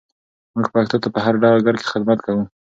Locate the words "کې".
1.79-1.89